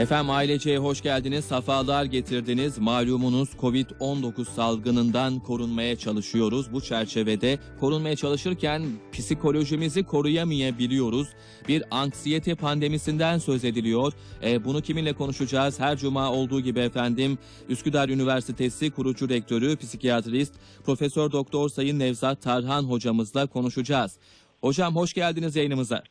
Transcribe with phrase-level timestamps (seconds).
[0.00, 2.78] Efendim aileceye hoş geldiniz, safalar getirdiniz.
[2.78, 6.72] Malumunuz Covid-19 salgınından korunmaya çalışıyoruz.
[6.72, 8.82] Bu çerçevede korunmaya çalışırken
[9.12, 11.28] psikolojimizi koruyamayabiliyoruz.
[11.68, 14.12] Bir anksiyete pandemisinden söz ediliyor.
[14.44, 15.80] E, bunu kiminle konuşacağız?
[15.80, 17.38] Her cuma olduğu gibi efendim
[17.68, 20.54] Üsküdar Üniversitesi kurucu rektörü, psikiyatrist,
[20.84, 24.18] Profesör Doktor Sayın Nevzat Tarhan hocamızla konuşacağız.
[24.60, 26.02] Hocam hoş geldiniz yayınımıza.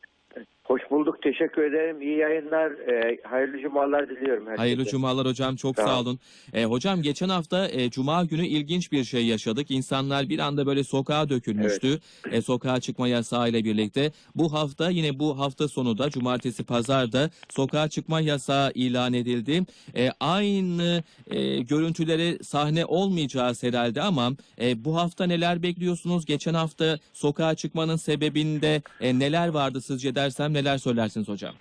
[1.22, 2.02] Teşekkür ederim.
[2.02, 2.70] İyi yayınlar.
[2.70, 4.62] Ee, hayırlı cumalar diliyorum herkese.
[4.62, 6.18] Hayırlı cumalar hocam çok Sağ sağ olun.
[6.52, 9.70] E, hocam geçen hafta e, cuma günü ilginç bir şey yaşadık.
[9.70, 11.98] İnsanlar bir anda böyle sokağa dökülmüştü.
[12.30, 14.12] E, sokağa çıkma yasağı ile birlikte.
[14.34, 19.62] Bu hafta yine bu hafta sonu da cumartesi pazarda sokağa çıkma yasağı ilan edildi.
[19.96, 24.30] E, aynı e, görüntülere sahne olmayacağız herhalde ama
[24.60, 26.26] e, bu hafta neler bekliyorsunuz?
[26.26, 31.54] Geçen hafta sokağa çıkmanın sebebinde e, neler vardı sizce dersem neler söylersiniz hocam?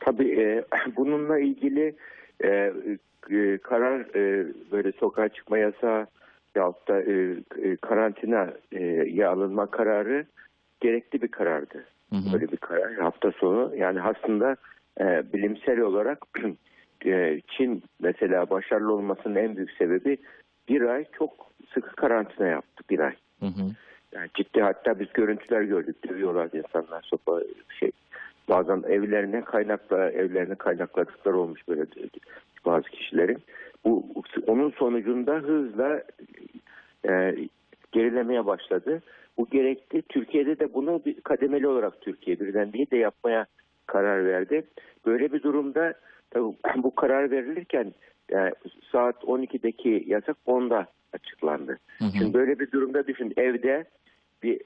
[0.00, 0.64] Tabii e,
[0.96, 1.96] bununla ilgili
[2.44, 2.72] e,
[3.30, 6.06] e, karar e, böyle sokağa çıkma yasağı
[6.54, 10.26] yahut da e, e, karantinaya alınma kararı
[10.80, 11.84] gerekli bir karardı.
[12.10, 12.32] Hı hı.
[12.32, 13.76] Böyle bir karar hafta sonu.
[13.76, 14.56] Yani aslında
[15.00, 16.18] e, bilimsel olarak
[17.06, 20.18] e, Çin mesela başarılı olmasının en büyük sebebi
[20.68, 23.14] bir ay çok sıkı karantina yaptı bir ay.
[23.40, 23.70] Hı hı.
[24.12, 26.08] Yani ciddi hatta biz görüntüler gördük.
[26.08, 27.40] Dövüyorlar insanlar sopa
[27.80, 27.90] şey
[28.48, 31.86] bazen evlerine kaynakla evlerine kaynakladıklar olmuş böyle
[32.66, 33.38] bazı kişilerin.
[33.84, 34.06] Bu
[34.46, 36.02] onun sonucunda hızla
[37.08, 37.34] e,
[37.92, 39.02] gerilemeye başladı.
[39.38, 40.02] Bu gerekti.
[40.08, 43.46] Türkiye'de de bunu bir kademeli olarak Türkiye birden değil de yapmaya
[43.86, 44.64] karar verdi.
[45.06, 45.94] Böyle bir durumda
[46.30, 47.92] tabii bu karar verilirken
[48.30, 48.52] yani
[48.92, 51.78] saat 12'deki yasak 10'da açıklandı.
[51.98, 52.10] Hı hı.
[52.18, 53.84] Şimdi böyle bir durumda düşün evde
[54.42, 54.60] bir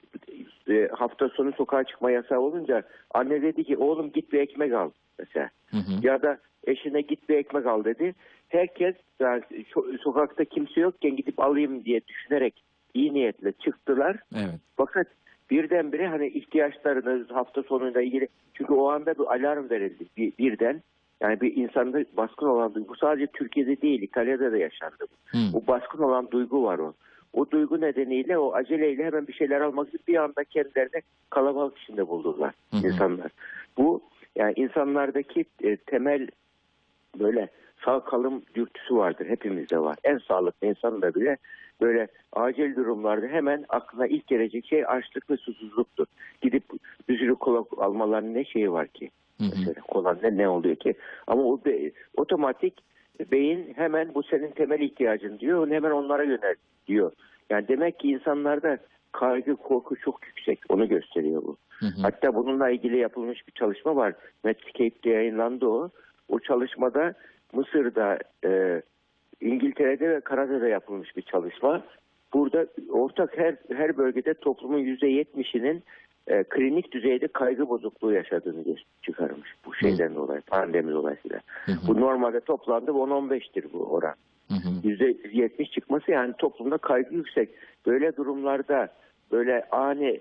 [0.69, 2.83] e, hafta sonu sokağa çıkma yasağı olunca
[3.13, 5.49] anne dedi ki oğlum git bir ekmek al mesela.
[5.71, 6.07] Hı hı.
[6.07, 8.15] Ya da eşine git bir ekmek al dedi.
[8.49, 9.41] Herkes yani
[9.73, 12.63] so- sokakta kimse yokken gidip alayım diye düşünerek
[12.93, 14.17] iyi niyetle çıktılar.
[14.35, 14.59] Evet.
[14.77, 15.07] Fakat
[15.51, 20.81] birdenbire hani ihtiyaçlarını hafta sonuyla ilgili çünkü o anda bir alarm verildi bir, birden.
[21.21, 25.05] Yani bir insanda baskın olan duygu bu sadece Türkiye'de değil İtalya'da da yaşandı.
[25.33, 25.57] bu.
[25.57, 26.93] O baskın olan duygu var o.
[27.33, 32.07] O duygu nedeniyle o aceleyle hemen bir şeyler almak için bir anda kendilerini kalabalık içinde
[32.07, 32.87] buldular Hı hı.
[32.87, 33.31] insanlar.
[33.77, 34.01] Bu
[34.35, 36.27] yani insanlardaki e, temel
[37.19, 37.49] böyle
[37.85, 39.25] sağ kalım dürtüsü vardır.
[39.29, 39.97] Hepimizde var.
[40.03, 41.37] En sağlıklı insan da bile
[41.81, 46.05] böyle acil durumlarda hemen aklına ilk gelecek şey açlık ve susuzluktur.
[46.41, 46.63] Gidip
[47.09, 49.11] bir sürü kola almalarının ne şeyi var ki?
[49.39, 50.93] Mesela kola ne, ne oluyor ki?
[51.27, 52.73] Ama o be- otomatik
[53.31, 55.71] beyin hemen bu senin temel ihtiyacın diyor.
[55.71, 56.55] Hemen onlara yönel
[56.87, 57.11] diyor.
[57.49, 58.77] Yani demek ki insanlarda
[59.11, 60.59] kaygı, korku çok yüksek.
[60.69, 61.57] Onu gösteriyor bu.
[61.69, 62.01] Hı hı.
[62.01, 64.13] Hatta bununla ilgili yapılmış bir çalışma var.
[64.43, 65.89] Medscape'de yayınlandı o.
[66.29, 67.13] O çalışmada
[67.53, 68.81] Mısır'da, e,
[69.41, 71.83] İngiltere'de ve Kanada'da yapılmış bir çalışma.
[72.33, 75.83] Burada ortak her her bölgede toplumun %70'inin
[76.27, 78.63] e, klinik düzeyde kaygı bozukluğu yaşadığını
[79.01, 79.55] çıkarmış.
[79.65, 81.39] Bu şeyden dolayı, pandemi dolayısıyla.
[81.65, 81.87] Hı hı.
[81.87, 84.15] Bu normalde toplamda 10-15'tir bu oran.
[84.47, 84.87] Hı hı.
[84.87, 87.49] %70 çıkması yani toplumda kaygı yüksek.
[87.85, 88.87] Böyle durumlarda
[89.31, 90.19] böyle ani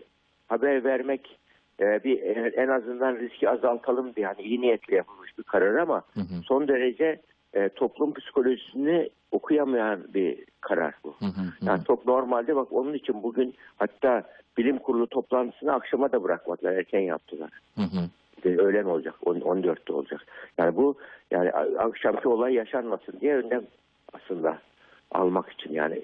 [0.49, 1.39] haber vermek
[1.81, 2.23] e, bir
[2.57, 6.43] en azından riski azaltalım diye yani iyi niyetle yapılmış bir karar ama Hı hı.
[6.45, 7.21] son derece
[7.55, 11.15] e, toplum psikolojisini okuyamayan bir karar bu.
[11.19, 11.41] Hı hı.
[11.61, 11.85] Hı Yani hı.
[11.85, 14.23] çok normalde bak onun için bugün hatta
[14.59, 17.51] bilim kurulu toplantısını akşama da bırakmadılar erken yaptılar.
[17.75, 18.09] Hı hı.
[18.45, 20.27] Öğlen olacak, on- 14'te olacak.
[20.59, 20.95] Yani bu
[21.31, 23.63] yani akşamki olay yaşanmasın diye önlem
[24.13, 24.59] aslında
[25.11, 26.03] almak için yani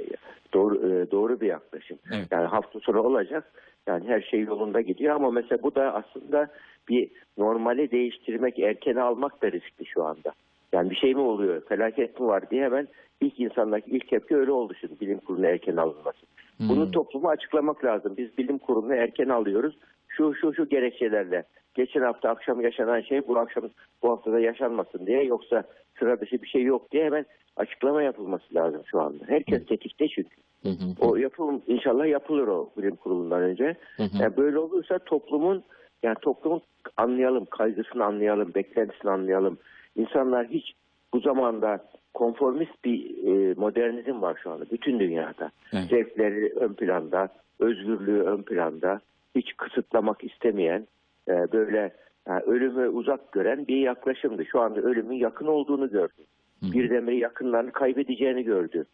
[0.54, 1.98] doğru e, doğru bir yaklaşım.
[2.12, 2.26] Evet.
[2.30, 3.52] Yani hafta sonu olacak.
[3.86, 6.48] Yani her şey yolunda gidiyor ama mesela bu da aslında
[6.88, 10.32] bir normali değiştirmek, erken almak da riskli şu anda.
[10.72, 12.88] Yani bir şey mi oluyor, felaket mi var diye hemen
[13.20, 16.26] ilk insanlardaki ilk tepki öyle oldu şimdi bilim kuruluna erken alınması.
[16.56, 16.68] Hmm.
[16.68, 18.14] Bunu topluma açıklamak lazım.
[18.16, 19.78] Biz bilim kurulunu erken alıyoruz.
[20.08, 21.44] Şu şu şu gerekçelerle.
[21.74, 23.64] Geçen hafta akşam yaşanan şey bu akşam
[24.02, 25.64] bu haftada yaşanmasın diye yoksa
[25.98, 27.26] sıra dışı bir şey yok diye hemen
[27.56, 29.24] açıklama yapılması lazım şu anda.
[29.28, 30.36] Herkes tetikte çünkü.
[30.62, 30.94] Hı hı.
[31.00, 33.76] O yapım inşallah yapılır o bilim kurulundan önce.
[33.96, 34.22] Hı hı.
[34.22, 35.64] Yani böyle olursa toplumun
[36.02, 36.62] yani toplumun
[36.96, 39.58] anlayalım, kaygısını anlayalım, beklentisini anlayalım.
[39.96, 40.72] İnsanlar hiç
[41.12, 41.84] bu zamanda
[42.16, 45.50] konformist bir e, modernizm var şu anda bütün dünyada.
[45.72, 45.84] Evet.
[45.90, 47.28] Zevkleri ön planda,
[47.58, 49.00] özgürlüğü ön planda,
[49.34, 50.86] hiç kısıtlamak istemeyen,
[51.28, 51.94] e, böyle
[52.28, 54.44] yani ölümü uzak gören bir yaklaşımdı.
[54.44, 56.22] Şu anda ölümün yakın olduğunu gördü.
[56.60, 56.72] Hı hı.
[56.72, 58.84] Birdenbire yakınlarını kaybedeceğini gördü.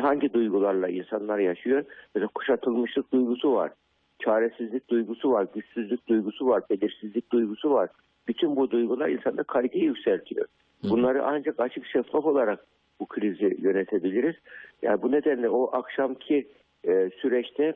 [0.00, 1.84] Hangi duygularla insanlar yaşıyor?
[2.14, 3.70] Mesela kuşatılmışlık duygusu var.
[4.18, 5.46] Çaresizlik duygusu var.
[5.54, 6.62] Güçsüzlük duygusu var.
[6.70, 7.88] Belirsizlik duygusu var.
[8.28, 10.46] Bütün bu duygular insanda kaygıyı yükseltiyor.
[10.82, 12.66] Bunları ancak açık şeffaf olarak
[13.00, 14.36] bu krizi yönetebiliriz.
[14.82, 16.48] Yani bu nedenle o akşamki
[16.88, 17.74] e, süreçte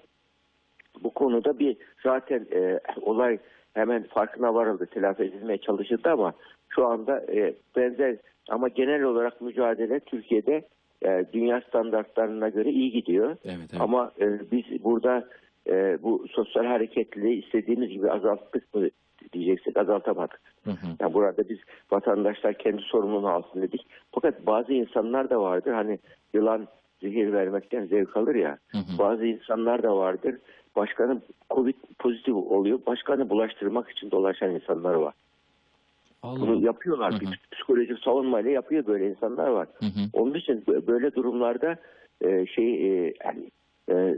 [1.02, 3.38] bu konuda bir zaten e, olay
[3.75, 6.32] hemen farkına varıldı, telafi edilmeye çalışıldı ama
[6.69, 8.17] şu anda e, benzer
[8.49, 10.62] ama genel olarak mücadele Türkiye'de
[11.02, 13.37] e, dünya standartlarına göre iyi gidiyor.
[13.44, 13.81] Evet, evet.
[13.81, 15.29] Ama e, biz burada
[15.67, 18.88] e, bu sosyal hareketliliği istediğimiz gibi azalttık mı
[19.32, 20.40] diyeceksek azaltamadık.
[20.64, 20.87] Hı hı.
[21.00, 21.58] Yani burada biz
[21.90, 23.87] vatandaşlar kendi sorumluluğunu alsın dedik.
[24.12, 25.99] Fakat bazı insanlar da vardır hani
[26.34, 26.69] yılan
[27.02, 28.58] zehir vermekten zevk alır ya.
[28.69, 28.99] Hı hı.
[28.99, 30.37] Bazı insanlar da vardır.
[30.76, 31.20] Başkanı
[31.50, 32.78] Covid pozitif oluyor.
[32.87, 35.14] Başkanı bulaştırmak için dolaşan insanlar var.
[36.23, 36.40] Allah.
[36.40, 37.12] Bunu yapıyorlar.
[37.12, 37.20] Hı hı.
[37.20, 39.69] Bir psikolojik savunmayla yapıyor böyle insanlar var.
[39.78, 40.00] Hı hı.
[40.12, 41.76] Onun için bö- böyle durumlarda
[42.20, 43.50] e, şey e, yani
[43.88, 44.16] e,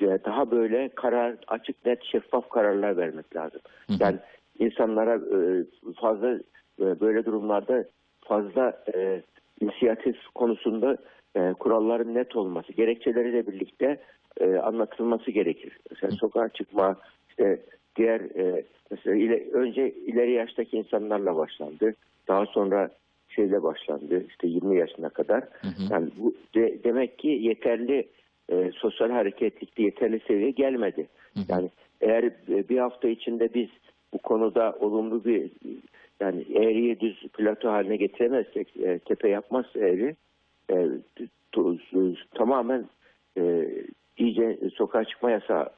[0.00, 3.60] daha böyle karar açık net şeffaf kararlar vermek lazım.
[3.86, 3.96] Hı hı.
[4.00, 4.16] Yani
[4.60, 5.64] insanlara e,
[6.00, 6.34] fazla
[6.80, 7.84] e, böyle durumlarda
[8.20, 9.22] fazla e,
[9.60, 10.96] inisiyatif konusunda
[11.36, 14.00] e, kuralların net olması, gerekçeleriyle birlikte
[14.40, 15.78] e, anlatılması gerekir.
[15.90, 16.96] Mesela sokağa çıkma,
[17.28, 17.60] işte
[17.96, 21.94] diğer e, mesela ile, önce ileri yaştaki insanlarla başlandı.
[22.28, 22.90] Daha sonra
[23.28, 24.24] şeyle başlandı.
[24.28, 25.40] işte 20 yaşına kadar.
[25.40, 25.92] Hı hı.
[25.92, 28.08] Yani bu de- demek ki yeterli
[28.52, 31.06] e, sosyal hareketlilikte yeterli seviye gelmedi.
[31.34, 31.44] Hı hı.
[31.48, 31.70] Yani
[32.00, 33.68] eğer bir hafta içinde biz
[34.12, 35.50] bu konuda olumlu bir
[36.20, 40.16] yani eğriyi düz plato haline getiremezsek, e, tepe yapmazsa eğri
[40.70, 40.88] e,
[42.34, 42.86] tamamen
[43.38, 43.68] e,
[44.18, 45.70] iyice sokağa çıkma yasağı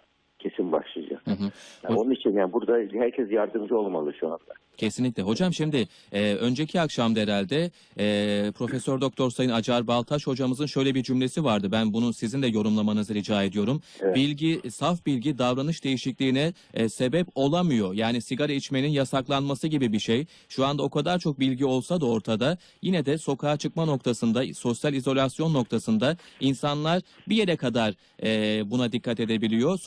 [0.43, 1.23] kesin başlayacak.
[1.25, 1.51] Hı hı.
[1.83, 4.55] Yani onun için yani burada herkes yardımcı olmalı şu anda.
[4.77, 5.23] Kesinlikle.
[5.23, 11.03] Hocam şimdi e, önceki akşamda herhalde e, Profesör Doktor Sayın Acar Baltaş hocamızın şöyle bir
[11.03, 11.69] cümlesi vardı.
[11.73, 13.81] Ben bunu sizin de yorumlamanızı rica ediyorum.
[14.01, 14.17] Evet.
[14.17, 17.95] Bilgi, saf bilgi davranış değişikliğine e, sebep olamıyor.
[17.95, 20.27] Yani sigara içmenin yasaklanması gibi bir şey.
[20.49, 24.95] Şu anda o kadar çok bilgi olsa da ortada yine de sokağa çıkma noktasında, sosyal
[24.95, 29.79] izolasyon noktasında insanlar bir yere kadar e, buna dikkat edebiliyor.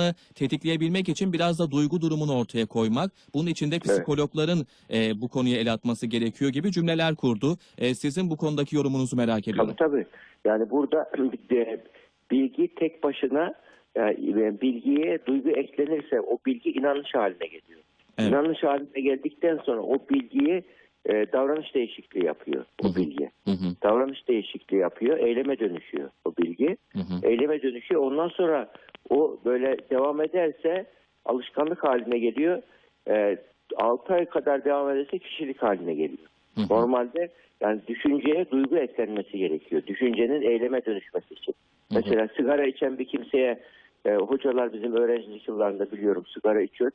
[0.00, 3.10] Sonrasını tetikleyebilmek için biraz da duygu durumunu ortaya koymak.
[3.34, 7.56] Bunun için de psikologların e, bu konuya el atması gerekiyor gibi cümleler kurdu.
[7.78, 9.74] E, sizin bu konudaki yorumunuzu merak ediyorum.
[9.78, 10.06] Tabii tabii.
[10.44, 11.10] Yani burada
[11.50, 11.84] de,
[12.30, 13.54] bilgi tek başına
[13.96, 17.80] yani bilgiye duygu eklenirse o bilgi inanış haline geliyor.
[18.18, 18.30] Evet.
[18.30, 20.64] İnanış haline geldikten sonra o bilgiyi
[21.06, 22.96] e, davranış değişikliği yapıyor Hı o hı.
[22.96, 23.30] bilgi.
[23.44, 26.76] Hı hı, Davranış değişikliği yapıyor, eyleme dönüşüyor o bilgi.
[26.92, 27.26] hı hı.
[27.26, 28.00] Eyleme dönüşüyor.
[28.00, 28.72] Ondan sonra
[29.10, 30.86] o böyle devam ederse
[31.24, 32.62] alışkanlık haline geliyor.
[33.08, 33.38] E,
[33.76, 36.28] 6 ay kadar devam ederse kişilik haline geliyor.
[36.54, 36.66] Hı hı.
[36.70, 37.28] Normalde
[37.60, 39.82] yani düşünceye duygu eklenmesi gerekiyor.
[39.86, 41.54] Düşüncenin eyleme dönüşmesi için.
[41.92, 42.00] Hı hı.
[42.04, 43.60] Mesela sigara içen bir kimseye
[44.04, 46.90] e, hocalar bizim öğrencilik yıllarında biliyorum sigara içiyor.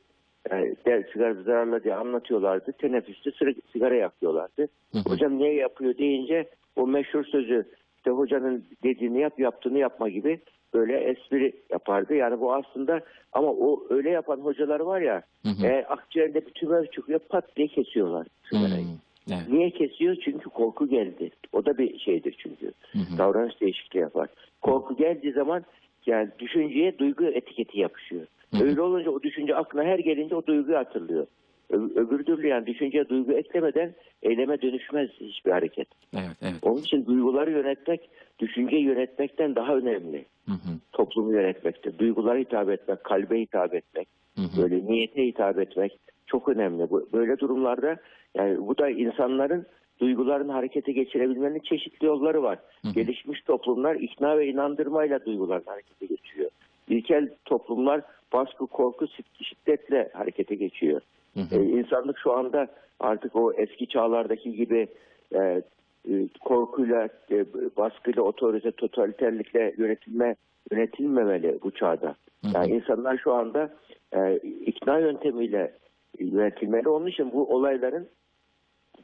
[0.50, 0.74] E,
[1.12, 2.72] sigara zararlı diye anlatıyorlardı.
[2.72, 3.30] Teneffüste
[3.72, 4.68] sigara yakıyorlardı.
[4.92, 5.10] Hı hı.
[5.10, 7.66] Hocam niye yapıyor deyince o meşhur sözü
[8.06, 10.40] işte hocanın dediğini yap yaptığını yapma gibi
[10.74, 12.14] böyle espri yapardı.
[12.14, 13.00] Yani bu aslında
[13.32, 15.66] ama o öyle yapan hocalar var ya Hı hı.
[15.66, 18.84] eğer akciğerinde bir tümör çıkıyor pat diye kesiyorlar sigarayı.
[18.84, 18.90] Hmm,
[19.32, 19.48] Evet.
[19.48, 20.16] Niye kesiyor?
[20.24, 21.30] Çünkü korku geldi.
[21.52, 22.66] O da bir şeydir çünkü.
[22.92, 23.18] Hı hı.
[23.18, 24.28] Davranış değişikliği yapar.
[24.62, 25.64] Korku geldiği zaman
[26.06, 28.26] yani düşünceye duygu etiketi yapışıyor.
[28.62, 31.26] Öyle olunca o düşünce aklına her gelince o duyguyu hatırlıyor.
[31.70, 35.88] Öbür türlü yani düşünceye duygu eklemeden eyleme dönüşmez hiçbir hareket.
[36.14, 36.54] Evet, evet.
[36.62, 40.24] Onun için duyguları yönetmek, düşünceyi yönetmekten daha önemli.
[40.46, 41.98] Hı hı, Toplumu yönetmekte.
[41.98, 44.62] Duygulara hitap etmek, kalbe hitap etmek hı hı.
[44.62, 46.86] böyle niyete hitap etmek çok önemli.
[47.12, 47.96] Böyle durumlarda
[48.34, 49.66] yani bu da insanların
[50.00, 52.58] duygularını harekete geçirebilmenin çeşitli yolları var.
[52.82, 52.92] Hı hı.
[52.92, 56.50] Gelişmiş toplumlar ikna ve inandırmayla duygularını harekete geçiriyor.
[56.88, 58.00] İlkel toplumlar
[58.32, 61.00] baskı, korku, şid- şiddetle harekete geçiyor.
[61.34, 61.54] Hı hı.
[61.56, 62.68] Ee, insanlık şu anda
[63.00, 64.88] artık o eski çağlardaki gibi
[65.34, 65.62] e,
[66.10, 67.44] e, korkuyla, e,
[67.76, 70.36] baskıyla, otorite, totaliterlikle yönetilme
[70.70, 72.16] yönetilmemeli bu çağda.
[72.44, 72.52] Hı hı.
[72.54, 73.70] Yani insanlar şu anda
[74.12, 75.72] e, ikna yöntemiyle
[76.18, 76.88] yönetilmeli.
[76.88, 78.08] Onun için bu olayların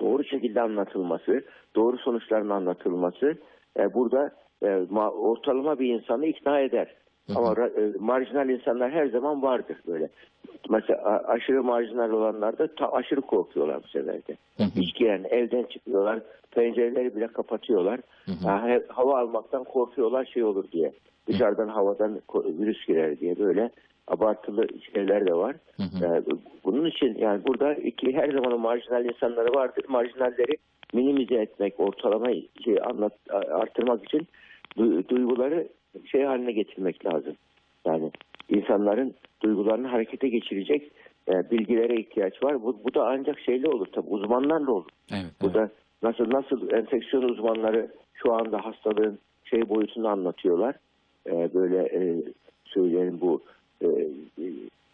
[0.01, 1.45] doğru şekilde anlatılması,
[1.77, 3.35] doğru sonuçların anlatılması
[3.79, 4.31] e, burada
[4.63, 6.95] e, ma- ortalama bir insanı ikna eder.
[7.27, 7.39] Hı hı.
[7.39, 10.09] Ama e, marjinal insanlar her zaman vardır böyle.
[10.71, 14.37] Mesela aşırı marjinal olanlar da ta- aşırı korkuyorlar bu sefer de.
[14.57, 15.05] Hı hı.
[15.05, 18.01] Yani evden çıkıyorlar, pencereleri bile kapatıyorlar.
[18.25, 18.49] Hı hı.
[18.49, 20.93] Ha, hava almaktan korkuyorlar şey olur diye.
[21.27, 23.71] Dışarıdan havadan ko- virüs girer diye böyle
[24.09, 25.57] abartılı şeyler de var.
[25.77, 26.05] Hı hı.
[26.07, 26.23] Ee,
[26.65, 29.85] bunun için yani burada iki her zaman marjinal insanları vardır.
[29.89, 30.57] Marjinalleri
[30.93, 32.31] minimize etmek, ortalama
[32.65, 33.13] şey anlat
[33.51, 34.27] artırmak için
[34.79, 35.69] du- duyguları
[36.11, 37.37] şey haline getirmek lazım.
[37.87, 38.11] Yani
[38.49, 40.91] insanların duygularını harekete geçirecek
[41.29, 42.63] e, bilgilere ihtiyaç var.
[42.63, 44.91] Bu, bu da ancak şeyle olur tabii uzmanlarla olur.
[45.13, 45.55] Evet, Bu evet.
[45.55, 45.71] da
[46.03, 50.75] nasıl nasıl enfeksiyon uzmanları şu anda hastalığın şey boyutunu anlatıyorlar.
[51.27, 52.23] Ee, böyle e,
[52.65, 53.43] söyleyelim bu
[53.81, 54.45] e, e,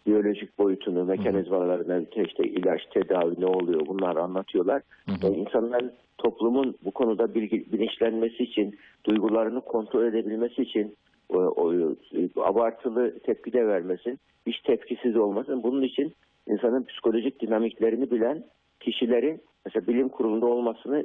[0.08, 4.82] biyolojik boyutunu, mekanizmalarını, işte ilaç, tedavi ne oluyor bunları anlatıyorlar.
[5.06, 5.32] Hı hı.
[5.32, 10.96] E, insanların toplumun bu konuda bilgi, bilinçlenmesi için, duygularını kontrol edebilmesi için
[11.28, 15.62] o, o, e, abartılı tepki de vermesin, hiç tepkisiz olmasın.
[15.62, 16.12] Bunun için
[16.46, 18.44] insanın psikolojik dinamiklerini bilen
[18.80, 21.04] kişilerin mesela bilim kurulunda olmasını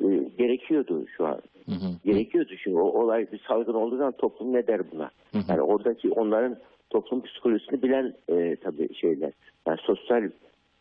[0.00, 0.06] e,
[0.38, 1.40] gerekiyordu şu an.
[1.66, 1.88] Hı hı.
[2.04, 5.10] Gerekiyordu çünkü o olay bir salgın olduğu zaman toplum ne der buna?
[5.32, 5.42] Hı hı.
[5.48, 6.56] Yani oradaki onların
[6.90, 9.32] toplum psikolojisini bilen e, tabii şeyler.
[9.66, 10.30] Yani sosyal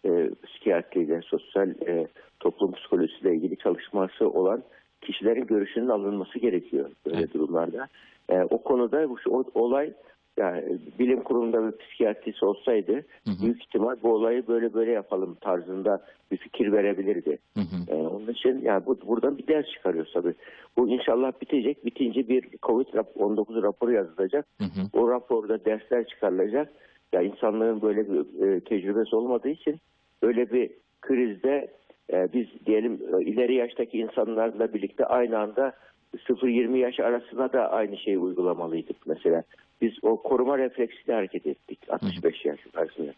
[0.06, 2.08] e, psikiyatriyle, sosyal e,
[2.40, 4.64] toplum psikolojisiyle ilgili çalışması olan
[5.02, 7.34] kişilerin görüşünün alınması gerekiyor böyle Evet.
[7.34, 7.88] durumlarda.
[8.30, 9.94] E, o konuda bu o, olay
[10.42, 13.44] yani bilim kurulunda bir psikiyatrist olsaydı Hı hı.
[13.44, 17.38] büyük ihtimal bu olayı böyle böyle yapalım tarzında bir fikir verebilirdi.
[17.54, 17.78] Hı hı.
[17.88, 20.34] Ee, onun için yani bu, buradan bir ders çıkarıyoruz tabii.
[20.78, 21.86] Bu inşallah bitecek.
[21.86, 24.46] Bitince bir COVID-19 raporu yazılacak.
[24.58, 25.02] Hı hı.
[25.02, 26.70] O raporda dersler çıkarılacak.
[27.14, 29.80] Ya insanlığın böyle bir e, tecrübesi olmadığı için
[30.24, 30.70] böyle bir
[31.02, 31.68] krizde
[32.14, 35.74] e, biz diyelim e, ileri yaştaki insanlarla birlikte aynı anda
[36.18, 39.44] 0-20 yaş arasına da aynı şeyi uygulamalıydık mesela.
[39.82, 43.12] Biz o koruma refleksiyle hareket ettik 65 yaş arasında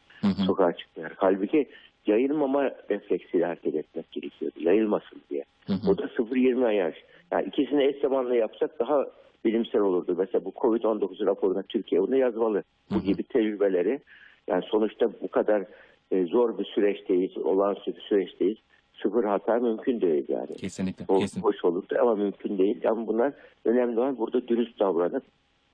[0.45, 1.13] sokağa çıktılar.
[1.15, 1.67] Halbuki
[2.07, 4.55] yayılmama refleksiyle hareket etmek gerekiyordu.
[4.59, 5.43] Yayılmasın diye.
[5.67, 5.91] Hı hı.
[5.91, 6.95] O da 0-20 yaş.
[7.31, 9.05] Yani ikisini eş zamanlı yapsak daha
[9.45, 10.15] bilimsel olurdu.
[10.17, 12.63] Mesela bu Covid-19 raporuna Türkiye bunu yazmalı.
[12.91, 13.03] Bu Hı hı.
[13.03, 13.99] gibi tecrübeleri
[14.47, 15.65] yani sonuçta bu kadar
[16.11, 18.57] e, zor bir süreçteyiz, olağanüstü bir süreçteyiz.
[19.03, 20.55] Sıfır hata mümkün değil yani.
[20.57, 21.05] Kesinlikle.
[21.07, 21.41] O, Kesin.
[21.41, 22.89] hoş olurdu ama mümkün değil.
[22.89, 23.33] Ama bunlar
[23.65, 25.23] önemli olan burada dürüst davranıp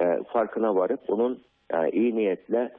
[0.01, 1.39] e, farkına varıp onun
[1.71, 2.71] yani iyi niyetle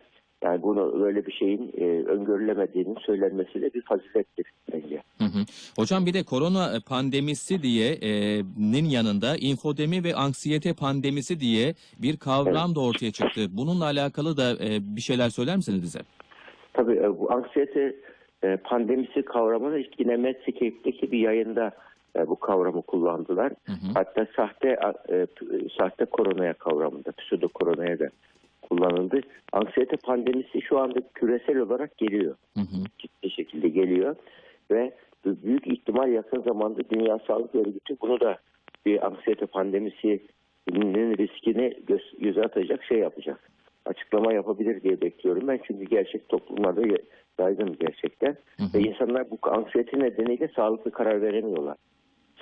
[0.44, 5.02] yani bunu böyle bir şeyin e, öngörülemediğinin söylenmesi de bir fazilettir bence.
[5.18, 5.44] Hı hı.
[5.76, 11.74] Hocam bir de korona e, pandemisi diye e, nin yanında infodemi ve anksiyete pandemisi diye
[11.98, 13.46] bir kavram da ortaya çıktı.
[13.50, 16.00] Bununla alakalı da e, bir şeyler söyler misiniz bize?
[16.72, 17.96] Tabii e, bu anksiyete
[18.44, 21.72] e, pandemisi kavramını ilk yine Medscape'deki bir yayında
[22.16, 23.52] e, bu kavramı kullandılar.
[23.66, 23.92] Hı hı.
[23.94, 24.68] Hatta sahte
[25.08, 28.08] e, p- sahte koronaya kavramında, pseudo koronaya da
[28.62, 29.20] kullanıldı.
[29.52, 32.34] Anksiyete pandemisi şu anda küresel olarak geliyor.
[32.54, 32.84] Hı hı.
[32.98, 34.16] ciddi şekilde geliyor
[34.70, 34.92] ve
[35.24, 38.38] büyük ihtimal yakın zamanda Dünya Sağlık Örgütü bunu da
[38.86, 43.50] bir anksiyete pandemisinin riskini göz, göze atacak şey yapacak.
[43.86, 46.82] Açıklama yapabilir diye bekliyorum ben çünkü gerçek toplumlarda
[47.40, 48.74] yaygın gerçekten Hı hı.
[48.74, 51.76] ve insanlar bu anksiyete nedeniyle sağlıklı karar veremiyorlar.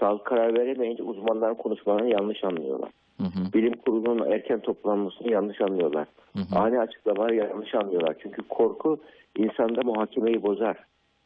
[0.01, 2.91] Sağlık karar veremeyince uzmanların konuşmalarını yanlış anlıyorlar.
[3.19, 3.53] Hı hı.
[3.55, 6.07] Bilim kurulunun erken toplanmasını yanlış anlıyorlar.
[6.37, 6.59] Hı hı.
[6.59, 8.17] Ani açıklamaları yanlış anlıyorlar.
[8.23, 8.99] Çünkü korku
[9.37, 10.77] insanda muhakemeyi bozar.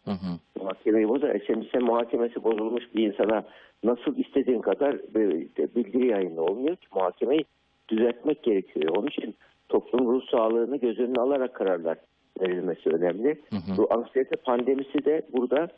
[0.05, 0.31] Hı hı.
[0.61, 1.29] Muhakemeyi bozar.
[1.35, 3.45] E Şimdi sen muhakemesi bozulmuş bir insana
[3.85, 7.45] nasıl istediğin kadar bir- bildiri yayında olmuyor ki muhakemeyi
[7.89, 8.97] düzeltmek gerekiyor.
[8.97, 9.35] Onun için
[9.69, 11.97] toplum ruh sağlığını göz önüne alarak kararlar
[12.41, 13.29] verilmesi önemli.
[13.51, 13.77] Hı hı.
[13.77, 15.69] Bu anksiyete pandemisi de burada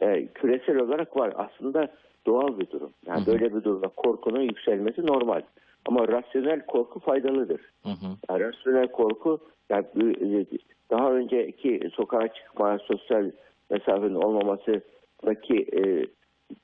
[0.00, 1.32] e, küresel olarak var.
[1.36, 1.88] Aslında
[2.26, 2.90] doğal bir durum.
[3.06, 3.26] Yani Hı hı.
[3.26, 5.42] böyle bir durumda korkunun yükselmesi normal.
[5.86, 7.60] Ama rasyonel korku faydalıdır.
[7.82, 8.06] Hı hı.
[8.30, 9.38] Yani rasyonel korku
[9.70, 10.46] yani bu-
[10.90, 13.30] daha önceki sokağa çıkma, sosyal
[13.70, 16.06] mesafenin olmamasındaki e,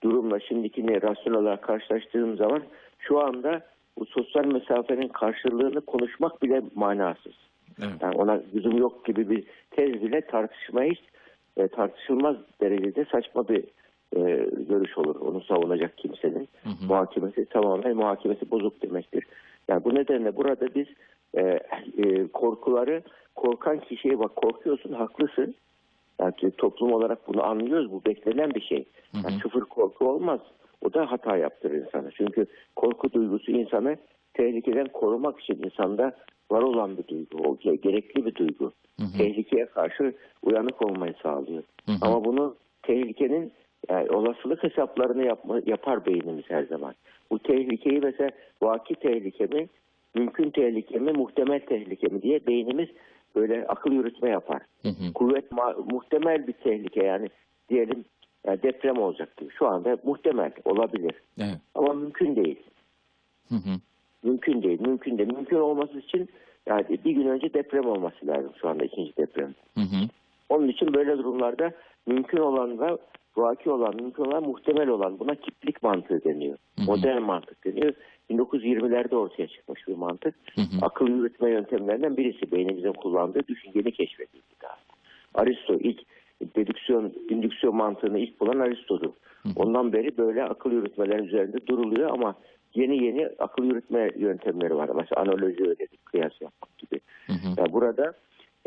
[0.02, 2.62] durumla şimdikini rasyonel olarak karşılaştırdığım zaman
[2.98, 3.60] şu anda
[3.98, 7.34] bu sosyal mesafenin karşılığını konuşmak bile manasız.
[7.82, 8.02] Evet.
[8.02, 11.00] Yani ona lüzum yok gibi bir tez bile tartışmaya hiç
[11.56, 13.64] e, tartışılmaz derecede saçma bir
[14.16, 14.20] e,
[14.68, 15.20] görüş olur.
[15.20, 16.86] Onu savunacak kimsenin Hı hı.
[16.88, 19.24] muhakemesi tamamen muhakemesi bozuk demektir.
[19.68, 20.86] Yani bu nedenle burada biz
[21.34, 21.60] e,
[21.98, 23.02] e, korkuları
[23.34, 25.54] korkan kişiye bak korkuyorsun haklısın.
[26.20, 27.92] Yani toplum olarak bunu anlıyoruz.
[27.92, 28.84] Bu beklenen bir şey.
[29.12, 29.22] Hı hı.
[29.24, 30.40] Yani sıfır korku olmaz.
[30.82, 32.10] O da hata yaptırır insana.
[32.10, 33.96] Çünkü korku duygusu insanı
[34.42, 36.12] tehlikeden korumak için insanda
[36.50, 37.38] var olan bir duygu.
[37.38, 38.72] O ge- gerekli bir duygu.
[39.00, 39.18] Hı hı.
[39.18, 41.62] Tehlikeye karşı uyanık olmayı sağlıyor.
[41.86, 41.96] Hı hı.
[42.00, 43.52] Ama bunu tehlikenin
[43.88, 46.94] yani olasılık hesaplarını yapma, yapar beynimiz her zaman.
[47.30, 48.30] Bu tehlikeyi mesela
[48.62, 49.68] vaki tehlike mi,
[50.14, 52.88] mümkün tehlike mi, muhtemel tehlike mi diye beynimiz
[53.36, 54.62] böyle akıl yürütme yapar.
[54.82, 55.12] Hı hı.
[55.14, 55.44] Kuvvet
[55.92, 57.28] muhtemel bir tehlike yani
[57.68, 58.04] diyelim
[58.46, 59.44] yani deprem olacaktı.
[59.58, 61.58] Şu anda muhtemel olabilir Evet.
[61.74, 62.62] ama mümkün değil.
[63.48, 63.70] Hı hı.
[64.22, 65.32] Mümkün değil, mümkün değil.
[65.32, 66.28] Mümkün olması için
[66.66, 69.54] yani bir gün önce deprem olması lazım şu anda ikinci deprem.
[69.74, 70.08] Hı hı.
[70.48, 71.72] Onun için böyle durumlarda
[72.06, 72.98] mümkün olanla
[73.36, 76.58] vaki olan, mümkün olan, muhtemel olan buna kiplik mantığı deniyor.
[76.78, 76.86] Hı hı.
[76.86, 77.92] Modern mantık deniyor.
[78.30, 80.34] 1920'lerde ortaya çıkmış bir mantık.
[80.54, 80.66] Hı hı.
[80.82, 84.76] Akıl yürütme yöntemlerinden birisi beynimizin kullandığı düşünceni keşfedildi daha.
[85.34, 86.00] Aristo ilk
[86.56, 89.10] dedüksiyon, indüksiyon mantığını ilk bulan Aristo'dur.
[89.42, 89.48] hı.
[89.56, 92.34] Ondan beri böyle akıl yürütmelerin üzerinde duruluyor ama
[92.74, 94.90] yeni yeni akıl yürütme yöntemleri var.
[94.94, 97.00] Mesela analoji öğretik, kıyas yapmak gibi.
[97.26, 97.48] Hı hı.
[97.56, 98.12] Yani burada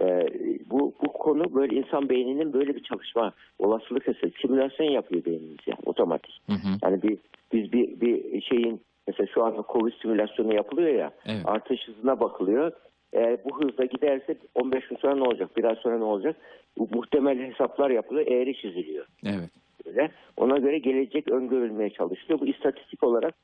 [0.02, 0.28] e,
[0.70, 5.80] bu bu konu böyle insan beyninin böyle bir çalışma olasılık eseri simülasyon yapıyor beynimiz yani
[5.86, 6.42] otomatik.
[6.48, 6.68] Hı hı.
[6.84, 7.18] Yani bir
[7.54, 11.42] biz bir bir şeyin mesela şu anda Covid simülasyonu yapılıyor ya Evet.
[11.46, 12.72] artış hızına bakılıyor.
[13.14, 15.58] Eğer bu hızla giderse 15 gün sonra ne olacak?
[15.58, 16.36] Biraz sonra ne olacak?
[16.78, 18.28] Bu muhtemel hesaplar yapılıyor.
[18.28, 19.06] Eğri çiziliyor.
[19.26, 19.50] Evet.
[19.86, 20.12] Böyle.
[20.38, 22.40] Ona göre gelecek öngörülmeye çalışılıyor.
[22.40, 23.36] Bu istatistik olarak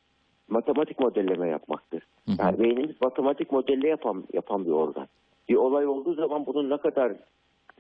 [0.50, 2.04] matematik modelleme yapmaktır.
[2.26, 2.36] Hı hı.
[2.40, 5.08] Yani beynimiz matematik modelle yapan yapan bir organ.
[5.50, 7.14] Bir olay olduğu zaman bunun ne kadar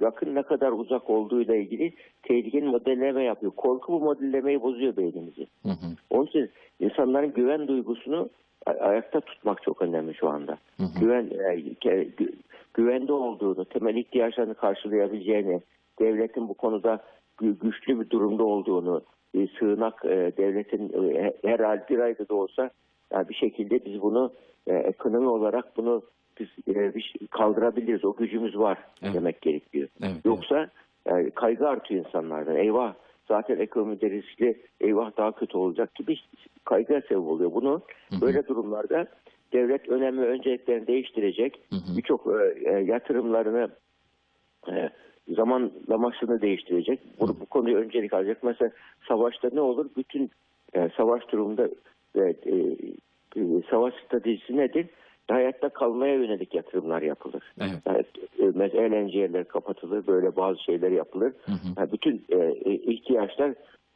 [0.01, 1.93] yakın ne kadar uzak olduğuyla ilgili
[2.23, 3.51] tehlikenin modelleme yapıyor.
[3.51, 5.47] Korku bu modellemeyi bozuyor beynimizi.
[5.63, 5.87] Hı hı.
[6.09, 8.29] Onun için insanların güven duygusunu
[8.79, 10.57] ayakta tutmak çok önemli şu anda.
[10.77, 10.99] Hı hı.
[10.99, 12.33] Güven e, gü-
[12.73, 15.61] güvende olduğunu, temel ihtiyaçlarını karşılayabileceğini,
[15.99, 16.99] devletin bu konuda
[17.41, 19.01] gü- güçlü bir durumda olduğunu,
[19.43, 22.69] e, sığınak e, devletin e, her hal bir ayda da olsa
[23.11, 24.33] yani bir şekilde biz bunu
[24.67, 26.01] e, ekonomi olarak bunu
[26.39, 26.93] biz e,
[27.31, 28.05] kaldırabiliriz.
[28.05, 29.13] O gücümüz var Evet.
[29.13, 29.87] demek gerekiyor.
[30.01, 30.69] Evet, Yoksa
[31.05, 32.55] e, kaygı artıyor insanlardan.
[32.55, 32.93] Eyvah
[33.27, 36.17] zaten ekonomide riskli, eyvah daha kötü olacak gibi
[36.65, 37.53] kaygıya sebep oluyor.
[37.53, 38.21] Bunu hı.
[38.21, 39.07] böyle durumlarda
[39.53, 41.61] devlet önemli önceliklerini değiştirecek.
[41.97, 42.27] Birçok
[42.65, 43.69] e, yatırımlarını
[44.71, 44.89] e,
[45.27, 46.99] zamanlamasını değiştirecek.
[47.19, 48.43] Bu, bu konuyu öncelik alacak.
[48.43, 48.71] Mesela
[49.07, 49.89] savaşta ne olur?
[49.97, 50.31] Bütün
[50.73, 51.69] e, savaş durumunda
[52.15, 52.55] e, e,
[53.35, 54.87] e, savaş stratejisi nedir?
[55.27, 57.43] Hayatta kalmaya yönelik yatırımlar yapılır.
[57.61, 57.81] Evet.
[57.87, 58.03] Yani,
[58.39, 61.33] e, mesela yerleri kapatılır, böyle bazı şeyler yapılır.
[61.45, 61.67] Hı hı.
[61.77, 63.49] Yani bütün e, e, ihtiyaçlar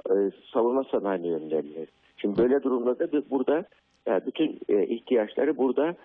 [0.10, 1.90] e, savunma sanayine yönlenilir.
[2.18, 3.66] Şimdi böyle durumlarda biz burada
[4.06, 5.96] yani bütün e, ihtiyaçları burada e,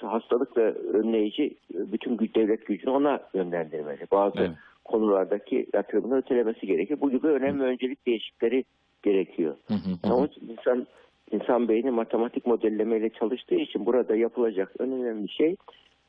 [0.00, 4.06] hastalıkla önleyici e, bütün devlet gücünü ona yönlendirmeli.
[4.12, 4.50] Bazı Evet.
[4.84, 7.00] konulardaki yatırımını ötelemesi gerekir.
[7.00, 8.64] Bu gibi önemli öncelik değişiklikleri
[9.02, 9.56] gerekiyor.
[9.68, 10.26] Hı hı.
[10.26, 10.86] İçin insan
[11.30, 15.56] insan beyni matematik modellemeyle çalıştığı için burada yapılacak en önemli şey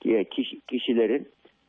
[0.05, 1.27] e, kişi, kişilerin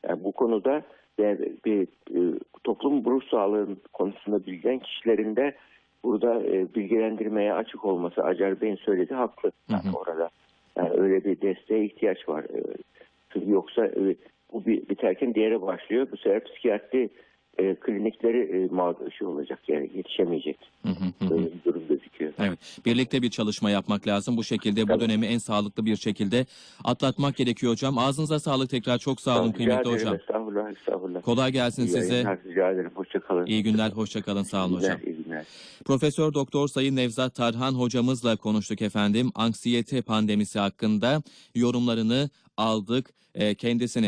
[0.09, 0.83] yani bu konuda
[1.21, 5.55] e, bir e, toplum ruh sağlığı konusunda bilgilen kişilerin de
[6.05, 9.97] burada e, bilgilendirmeye açık olması Acar Bey'in söylediği haklı Hı hı.
[9.97, 10.31] orada.
[10.77, 12.45] Yani öyle bir desteğe ihtiyaç var.
[13.33, 14.17] Çünkü yoksa e,
[14.53, 16.07] bu biterken diğeri başlıyor.
[16.13, 17.11] Bu sefer psikiyatri
[17.59, 20.59] e, klinikleri e, mağdur şey olacak yani yetişemeyecek.
[21.31, 22.33] Böyle bir durum gözüküyor.
[22.39, 22.59] Evet.
[22.87, 24.37] Birlikte bir çalışma yapmak lazım.
[24.37, 25.01] Bu şekilde bu Tabii.
[25.01, 26.47] dönemi en sağlıklı bir şekilde
[26.85, 27.99] atlatmak gerekiyor hocam.
[27.99, 28.99] Ağzınıza sağlık tekrar.
[28.99, 30.15] Çok sağ olun kıymetli hocam.
[30.15, 31.23] Estağfurullah, estağfurullah.
[31.23, 32.15] Kolay gelsin İyi size.
[32.15, 32.91] yayınlar, Rica ederim.
[32.95, 33.47] Hoşça kalın.
[33.47, 33.91] İyi günler.
[33.91, 34.43] Hoşça kalın.
[34.43, 34.99] Sağ olun hocam.
[34.99, 35.12] iyi günler.
[35.85, 39.33] Profesör Doktor Sayın Nevzat Tarhan hocamızla konuştuk efendim.
[39.35, 41.23] Anksiyete pandemisi hakkında
[41.55, 43.11] yorumlarını aldık.
[43.35, 44.01] Ee, kendisine